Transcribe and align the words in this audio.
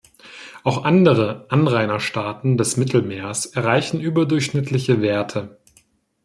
Auch 0.63 0.83
andere 0.83 1.45
Anrainerstaaten 1.49 2.57
des 2.57 2.75
Mittelmeers 2.75 3.45
erreichen 3.45 3.99
überdurchschnittliche 4.01 4.99
Werte. 4.99 5.59